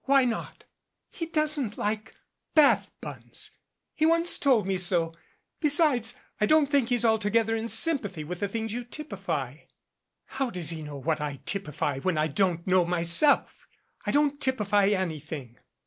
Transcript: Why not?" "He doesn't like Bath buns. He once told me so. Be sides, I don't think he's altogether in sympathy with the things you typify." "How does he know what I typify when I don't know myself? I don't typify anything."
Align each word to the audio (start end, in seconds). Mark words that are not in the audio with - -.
Why 0.05 0.25
not?" 0.25 0.63
"He 1.11 1.27
doesn't 1.27 1.77
like 1.77 2.15
Bath 2.55 2.89
buns. 3.01 3.51
He 3.93 4.07
once 4.07 4.39
told 4.39 4.65
me 4.65 4.79
so. 4.79 5.13
Be 5.59 5.67
sides, 5.69 6.15
I 6.39 6.47
don't 6.47 6.71
think 6.71 6.89
he's 6.89 7.05
altogether 7.05 7.55
in 7.55 7.67
sympathy 7.67 8.23
with 8.23 8.39
the 8.39 8.47
things 8.47 8.73
you 8.73 8.83
typify." 8.83 9.57
"How 10.25 10.49
does 10.49 10.71
he 10.71 10.81
know 10.81 10.97
what 10.97 11.21
I 11.21 11.41
typify 11.45 11.99
when 11.99 12.17
I 12.17 12.29
don't 12.29 12.65
know 12.65 12.83
myself? 12.83 13.67
I 14.03 14.09
don't 14.09 14.41
typify 14.41 14.87
anything." 14.87 15.59